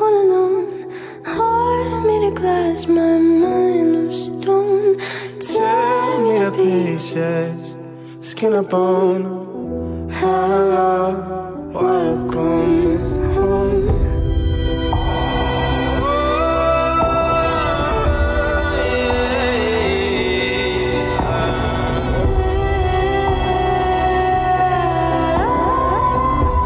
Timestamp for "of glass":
2.28-2.86